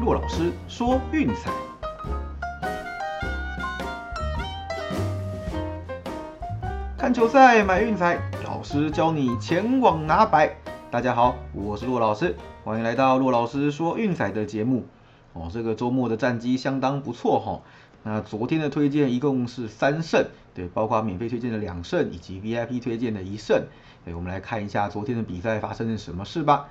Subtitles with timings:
[0.00, 1.50] 骆老师说运彩。
[6.96, 10.56] 看球赛买运彩，老师教你前往拿白。
[10.90, 14.86] 大家好，我是骆老师，欢迎来到骆老师说运彩的节目。
[15.34, 17.60] 哦，这个周末的战绩相当不错哈。
[18.02, 23.66] 那昨天的推荐一共是三胜，对，包括免费推荐的两胜以及 VIP 推荐的一胜。
[24.06, 26.68] 对，我们来看一下昨天的比赛发生了什么事吧。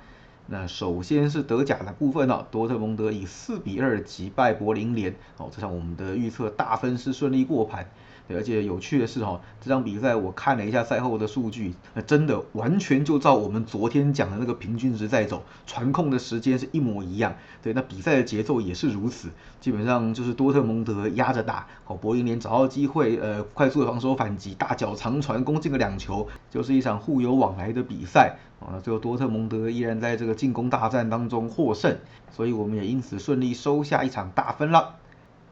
[0.52, 7.88] 那首先是德甲的部分哦，多特蒙德以四比二击败柏林联，哦，这场我们的预测大分是顺利过盘。
[8.34, 17.34] 而且有趣的是哈，这场比赛我看了一下赛后的数据，那真的完全就照我们昨天讲的那个平均值在走，传控的时间是一模一样。
[17.62, 19.28] 对，那比赛的节奏也是如此，
[19.60, 28.36] 基本上就是多特蒙德压着打，哦，柏林联找到机会，呃，快速的防守反击，大脚长传攻进了两球，就是一场互有往来的比赛。
[28.60, 31.96] 啊，最后多特蒙德依然在这个进攻大战当中获胜，
[32.30, 34.96] 所以我们也因此顺利收下一场大分了。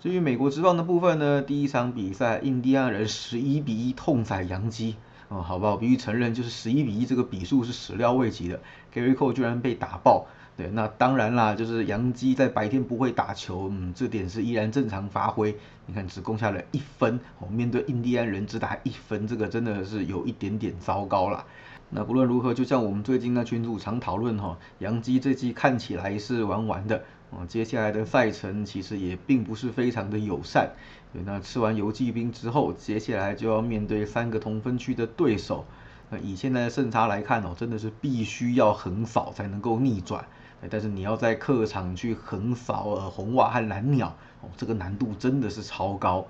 [0.00, 4.94] 至于美国职棒的部分呢，第一场比赛，印第安人十一比一痛宰洋基，
[5.26, 8.60] 哦，好吧，我必须承认，就是十一比一这个比数是始料未及的
[8.94, 21.44] ，Gary Cole 居然被打爆，对，那当然啦，就是洋基在白天不会打球，嗯，这点是依然正常发挥，你看只攻下了一分，哦，面对印第安人只打一分，这个真的是有一点点糟糕了。
[21.90, 30.70] 那不论如何，就像我们最近那群主常讨论哈，杨基这季看起来是玩完的，啊，接下来的赛程其实也并不是非常的友善。
[31.12, 35.64] 那吃完游击兵之后，接下来就要面对三个同分区的对手。
[36.10, 40.26] 那以现在的胜差来看哦，真的是必须要横扫才能够逆转。
[40.68, 44.08] 但是你要在客场去横扫呃红袜和蓝鸟，
[44.42, 46.26] 哦，这个难度真的是超高。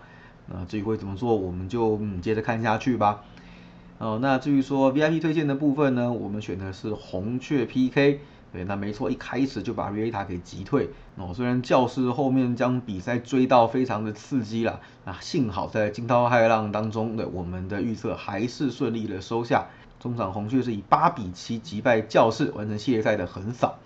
[0.46, 3.24] 那至于会怎么做，我们就嗯接着看下去吧。
[3.98, 8.20] 哦，那至于说 VIP 推荐的部分呢，我们选的是红雀 PK，
[8.52, 10.90] 对，那没错，一开始就把 Rita 给击退。
[11.16, 19.66] 哦，虽然教室后面将比赛追到非常的刺激了，啊，幸好在惊涛骇浪当中的我们的预测还是顺利的收下。
[19.98, 23.78] 中场红雀是以八比七击败教室，完成系列赛的横扫。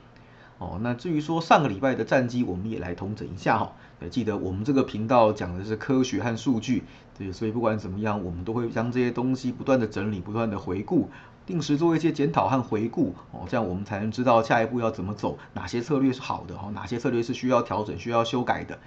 [0.63, 3.73] 哦，那至于说上个礼拜的战绩，我们也来统整一下哈。
[3.99, 6.85] 对，记得我们这个频道讲的是科学和数据，
[7.19, 11.11] 对，所以不管怎么样，我们都会将这些东西不断的整理，不断的回顾，
[11.45, 13.13] 定时做一些检讨和回顾。
[13.33, 18.79] 哦，这样我们才能知道下一步要怎么走，哪些策略是好的，哦，哪些策略是需要调整、需要修改的。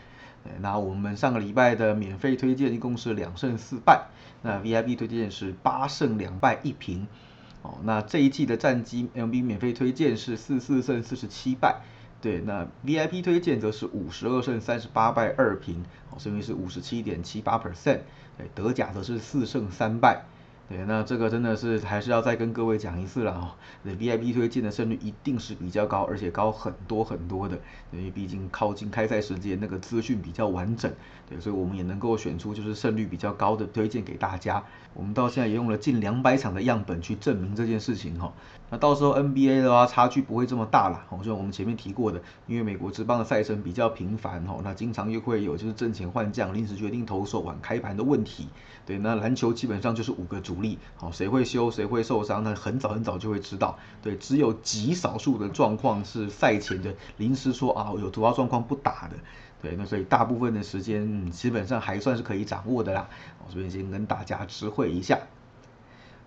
[0.62, 4.06] 那我们上个礼拜的免费推荐一共是两胜四败，
[4.44, 7.08] 那 VIP 推荐是八胜两败一平。
[7.66, 11.82] 哦，那这一季的战绩，MB 免费推荐是四四胜四十七败，
[12.22, 18.02] 对，那 VIP 推荐则是五十二胜三十八败二平，哦，胜率是五十七点七八 percent，
[18.38, 20.26] 对，德甲则是四胜三败。
[20.68, 23.56] 对，那这个真的是还是要再跟各位讲一次了哈。
[23.84, 27.60] 那 VIP 推荐的胜率一定是比较高，而且高很多很多的，
[27.92, 30.92] 因为毕竟靠近开赛时间，那个资讯比较完整，
[31.30, 34.64] 对，所以我们也能够选出就是胜率比较高的推荐给大家。
[34.96, 38.34] 我们到现在也用了近两百场的样本去证明这件事情哈。
[38.72, 48.48] 那到时候 NBA 的话，差距不会这么大了，好像我们前面提过的，因为美国职棒的赛程比较频繁哈，那经常又会有就是阵前换将、临时决定投手晚开盘的问题。
[48.88, 53.78] 对，那篮球基本上就是五个主力，好，谁会休，谁会受伤，那很早很早就会知道。
[54.02, 59.16] 对，只有极少数的状况是赛前的临时说啊，有突发状况不打的。
[59.62, 63.10] 对，那所以大部分的时间基本上还算是可以掌握的啦。
[63.40, 65.20] 我这边先跟大家知会一下。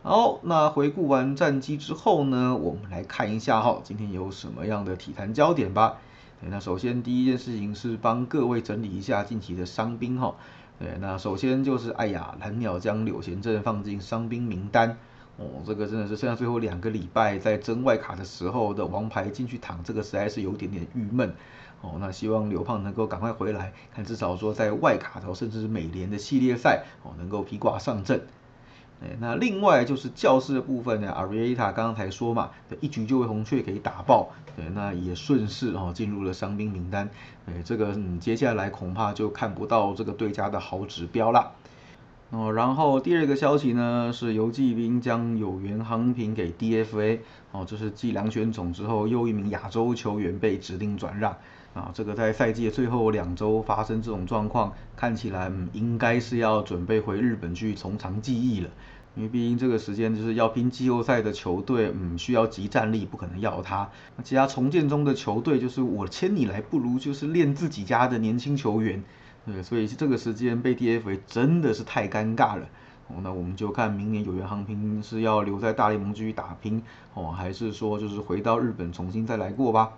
[0.03, 5.99] 好，那回顾完战绩之后呢，我们来看一下哈，今天有什么样的体坛焦点吧。
[6.41, 10.35] 对，那首先第一件事情是帮各位整理一下近期的伤兵哈。
[10.79, 14.97] 对，那首先就是哎呀，蓝鸟将柳贤镇放进伤兵名单，
[15.37, 21.35] 哦，这个真的是剩下最后两个礼拜在争外卡的时候的王牌进去躺，这个实在是有点点郁闷，
[21.81, 28.23] 哦，那希望刘胖能够赶快回来，看至少说在外卡头甚至是美联的系列赛，哦，能够披挂上阵。
[29.01, 32.51] 哎，那另外就是教室的部分呢，阿瑞塔刚刚才说嘛，
[32.81, 37.09] 一局就被红雀给打爆，对，那也顺势哦进入了伤兵名单，
[37.47, 41.53] 哎，这个嗯接下来恐怕就看不到这个对家的好指标了。
[42.31, 47.21] 哦，然后第二个消息呢是游击兵将有缘航平给 DFA，
[47.53, 51.35] 哦，这是继两选种之后又一名亚洲球员被指定转让，
[51.75, 58.71] 啊，这个在赛季的最后两周发生这种状况，看起来嗯应该是要准备回日本去从长计议了。
[59.15, 63.91] 因为毕竟这个时间就是要拼季后赛的球队，嗯，需要集战力，不可能要他。
[64.17, 69.03] 那其他重建中的球队，就是我签你来，不如就是练自己家的年轻球员，
[69.45, 72.67] 对，所以这个时间被 DFA 真的是太尴尬了。
[73.09, 76.81] 哦，那我们就看明年有缘航平是要留在大联盟继续打拼，
[77.15, 79.95] 哦，还是说就是回到日本重新再来过吧。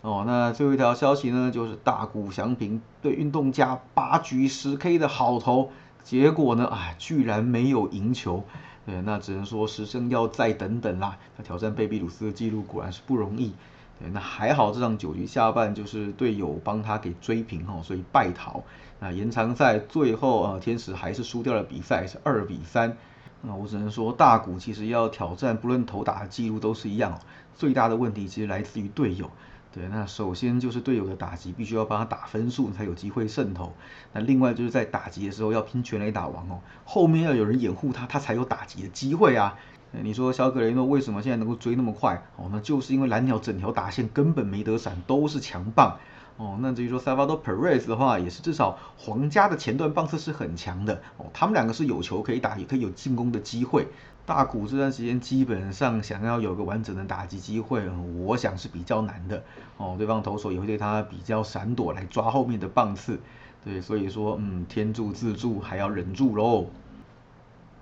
[0.00, 5.70] 哦，那最后一条消息呢，就是大谷翔平对运动家八局十 K 的好投，
[6.04, 8.44] 结果呢，哎，居然没有赢球。
[8.86, 11.18] 对，那只能说时胜要再等等啦。
[11.36, 13.52] 他挑战贝比鲁斯的记录果然是不容易。
[13.98, 18.62] 对，那还好这场九局下半就是队友帮他给追平哈，所以败逃。
[19.00, 22.96] 那延长赛最后啊，天使还是输掉了比赛，是二比三。
[23.42, 27.20] 那我只能说大谷其实要挑战，不论投打的记录都是一样。
[27.56, 29.30] 最大的问题其实来自于队友。
[29.78, 33.72] 对，那首先就是队友的打击必须要帮他打分数才有机会渗透。
[34.12, 39.56] 那另外就是在打击的时候要拼全垒打王哦，后面要有人掩护他，他才有打击的机会啊。
[39.92, 42.20] 你说小格雷诺为什么现在能够追那么快？
[42.34, 45.96] 哦，那就是因为蓝鸟整条打线根本没得闪，都是强棒。
[46.36, 51.00] 哦，那至于说 Salvador Perez 的话，也是至少皇家的前段棒次是很强的。
[51.18, 53.86] 哦，他们两个是有球可以打，也可以有进攻的机会。
[54.28, 57.88] 大谷这段时间基本上想要有个完整的打击机会，
[58.18, 59.42] 我想是比较难的
[59.78, 59.94] 哦。
[59.96, 63.18] 对方投手也会对他比较闪躲来抓后面的棒次，
[63.64, 66.66] 对，所以说嗯，天助自助还要忍住喽。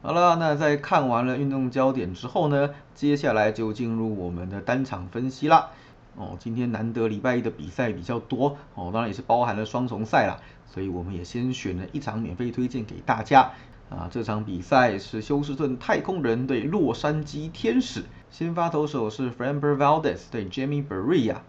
[0.02, 5.70] 好了，那在看完了运动焦点之后呢，接下来就进入我们的单场分析啦。
[6.14, 10.38] 哦，今天难得礼拜一的比赛比较多哦，当然也是包含了双重赛啦，
[10.72, 13.50] 所以我们也先选了一场免费推荐给大家。
[13.88, 21.42] 啊，这场比赛是休斯顿太空人对洛杉矶天使，先发投手是 Framber Valdez 对 Jamie b r i a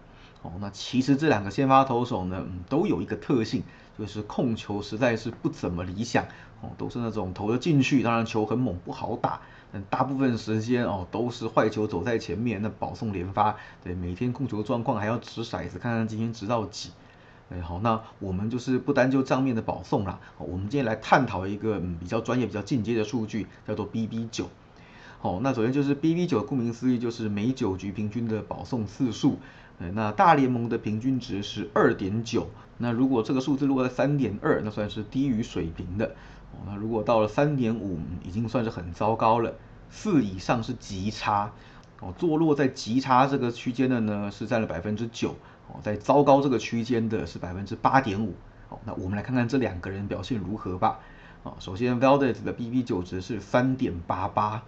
[0.43, 3.63] 哦，那其实这两个先发投手呢，嗯，都有一个特性，
[3.97, 6.25] 就是控球实在是不怎么理想。
[6.59, 9.41] 哦，都是那种投得进去，当然球很猛，不好打，
[9.71, 16.89] 但大部分时间哦都是坏球走在前面，那保送连发，对，每天控球状况还要掷骰子，看看今天掷到几。
[17.49, 24.49] 哎，好，那我们就是不单就账面的保送啦，我们今天来探讨一个嗯比较专业、比较进阶的数据，叫做 BB 九。
[25.19, 29.39] 好，那首先就是 BB 九，顾名思义就是每九局平均的保送次数。
[29.79, 32.49] 哎，那大联盟的平均值是二点九，
[32.79, 36.07] 那如果这个数字落在三点二，那算是低于水平的。
[36.51, 39.53] 哦，那如果到了三点五，已经算是很糟糕了。
[39.89, 41.53] 四以上是极差。
[41.99, 45.35] 哦，坐落在极差这个区间的呢，是占了百分之九。
[45.67, 48.33] 哦，在糟糕这个区间的是百分之八点五。
[48.69, 50.99] 好，那我们来看看这两个人表现如何吧。
[51.43, 54.63] 啊，首先 Valdez 的 BB 九值是三点八八。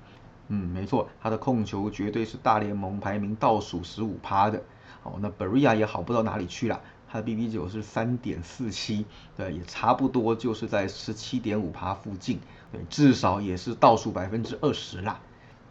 [0.48, 4.64] 嗯，没错，他的控球绝对是大联盟排名倒数十五趴的。
[5.04, 9.06] 哦，那 Beria 也好不到哪里去了，他的 BB 九是三点四七，
[9.38, 12.40] 对，也差不多就是在十七点五趴附近，
[12.72, 15.20] 对，至少也是倒数百分之二十啦。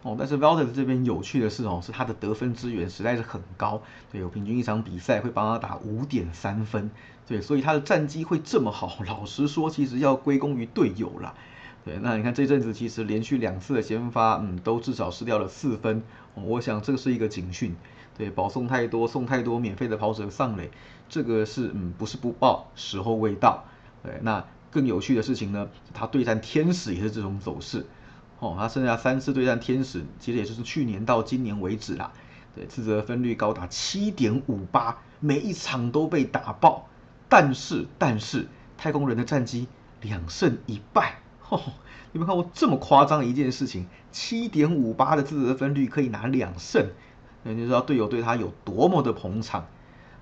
[0.02, 6.90] 哦，但是 Valdez 这边有趣的是哦，是他的得分资源实在是很高，对，有平均一场比赛会帮他打五点三分，
[7.26, 11.34] 对，所以他的战绩会这么好，老实说，其实要归功于队友啦。
[11.84, 16.02] 对，那你看这阵子其实连续两次的先发，嗯，都至少失掉了四分，
[16.34, 17.74] 我想这个是一个警讯，
[18.16, 20.70] 对，保送太多，送太多免费的跑者上垒，
[21.08, 23.64] 这个是嗯不是不报，时候未到，
[24.04, 27.84] 对，那更有趣的事情呢，他对战天使也是这种走势。
[28.40, 32.12] 哦，他剩下三次对战天使，其实也就是去年到今年为止啦。
[32.54, 36.86] 对，自责分率高达七点五八，每一场都被打爆。
[37.28, 38.46] 但是，但是
[38.76, 39.66] 太空人的战绩
[40.00, 41.16] 两胜一败。
[41.48, 41.60] 哦，
[42.12, 43.86] 你们看过这么夸张的一件事情？
[44.12, 46.88] 七点五八的自责分率可以拿两胜，
[47.42, 49.66] 那就知道队友对他有多么的捧场。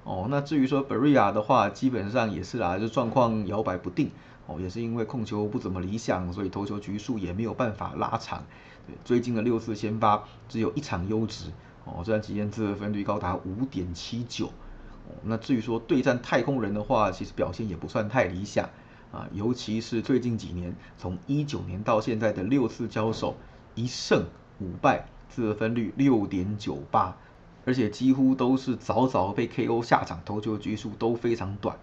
[0.03, 4.11] 哦，那至于说 b r i a 的话，基本上也是啦，就状况摇摆不定。
[4.47, 8.45] 哦，也是因为控球不怎么理想，所以投球局数也没有办法拉长。
[8.87, 11.51] 对，最近的六次先发只有一场优质。
[11.85, 14.47] 哦，这段期间自分率高达五点七九。
[14.47, 18.69] 哦，那至于说对战太空人的话，其实表现也不算太理想。
[19.13, 23.37] 啊，尤其是最近几年，从一九年到现在的六次交手，
[23.77, 24.25] 一胜
[24.61, 27.17] 五败，自分率六点九八，
[27.65, 31.79] 而且几乎都是早早被 KO 下场，投球局数都非常短。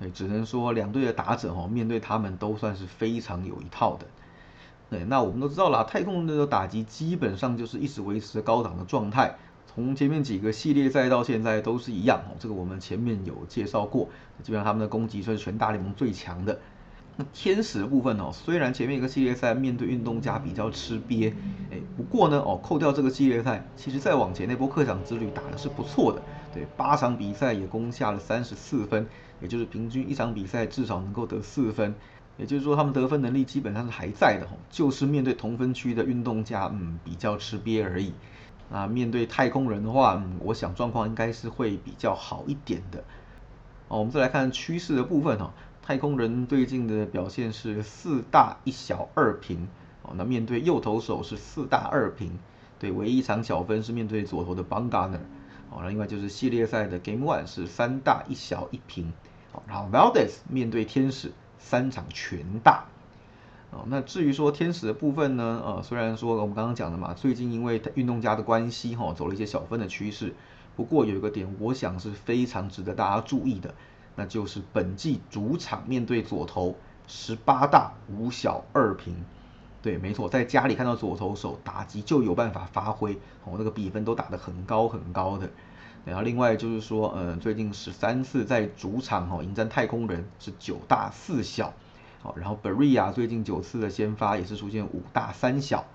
[0.00, 4.06] 对，只能说两队的打者哦，面对他们都算是非常有一套的。
[4.88, 12.34] 对，那我们都知道啦，太空人的打击基本上就是一直维持着高档的状态，从前面几个系列赛到现在都是一样哦。
[12.40, 14.08] 这个我们前面有介绍过，
[14.42, 16.58] 基本上他们的攻击算是全大联盟最强的。
[17.20, 21.30] 那天使的部分哦，虽然前面一个系列赛面对运动家比较吃瘪，
[21.70, 26.22] 哎，不过呢哦，扣掉这个系列赛，其实再往前那波客场之旅打的是不错的。
[26.54, 29.06] 对，八场比赛也攻下了三十四分，
[29.42, 31.94] 也就是平均一场比赛至少能够得四分，
[32.38, 38.14] 也就是说他们得分能力基本上是还在的就是面对同分区的运动家，嗯，比较吃瘪而已。
[38.72, 43.04] 啊，面对太空人的话，嗯，我想状况应该是会比较好一点的。
[43.88, 45.52] 哦，我们再来看趋势的部分哈，
[45.90, 49.66] 太空人最近的表现是四大一小二平，
[50.02, 52.30] 哦，那面对右投手是四大二平，
[52.78, 55.20] 对，唯一一场小分是面对左投的 b a n g a n e r
[55.68, 59.12] 哦，那另外就是系列赛的 Game One 是三大一小一平，
[59.52, 62.84] 哦，然后 Valdez 面对天使三场全大。
[63.72, 70.36] 哦，那至于说天使的部分呢，呃，虽然说我们刚刚讲的嘛，最近因为运动家的关系哈，走了一些小分的趋势，
[70.76, 73.74] 不过有一个点，我想是非常值得大家注意的，
[74.16, 76.76] 那就是本季主场面对左投
[77.06, 79.14] 十八大五小二平。
[79.82, 83.14] 对，没错，在家里看到左投手打击就有办法发挥，
[83.44, 85.48] 哦，那个比分都打得很高很高的。
[86.04, 91.72] 然后另外就是说，嗯，最近十三次在主场哦迎战太空人是九大四小，
[92.22, 95.86] 好，然后 Beria 最近九次的先发也是出现五大三小，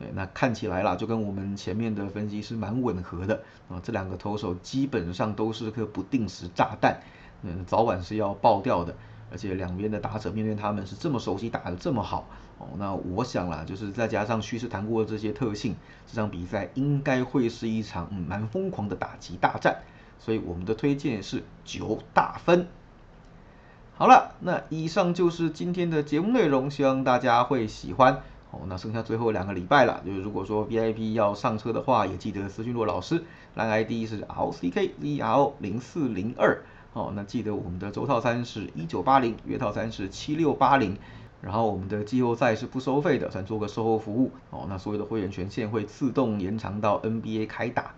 [0.00, 7.00] 对，那看起来啦就跟我们前面的分析是蛮吻合的啊，这两个投手基本上都是颗不定时炸弹，
[7.42, 8.94] 嗯，早晚是要爆掉的。
[9.30, 12.26] 而且两边的打者面对他们是这么熟悉，打得这么好
[12.56, 15.76] 哦，那我想啦，就是再加上叙事谈过的这些特性，
[16.06, 19.82] 这场比赛应该会是一场嗯蛮疯狂的打击大战，
[20.18, 22.68] 所以我们的推荐是九大分。
[23.96, 28.60] 好了，那以上就是今天的节目内容，希望大家会喜欢哦。
[28.66, 33.22] 那剩下最后两个礼拜了，就是如果说 VIP 要上车的话，也记得私信骆老师，
[33.56, 36.62] 蓝 ID 是 RCKZR 零四零二。
[36.92, 40.96] 哦，那记得我们的周套餐是一九八零，月套餐是七六八零，
[41.40, 44.32] 然后我们的季后赛是不收费的，算做个售后服务。
[44.50, 47.94] 哦，那所有的会员权限会自动延长到 NBA 开打。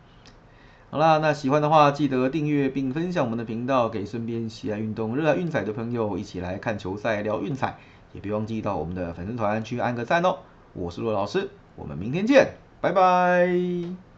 [0.91, 7.79] 好啦，那喜欢的话记得订阅并分享我们的频道，给身边喜爱运动、热爱运彩的朋友一起来看球赛聊运彩，
[8.13, 10.39] 也别忘记到我们的粉丝团去按个赞哦。
[10.73, 14.10] 我是骆老师，我们明天见，拜拜。